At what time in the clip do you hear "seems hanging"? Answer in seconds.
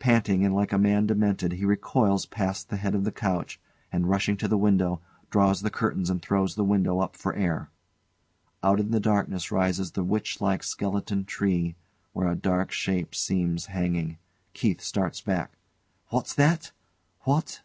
13.14-14.18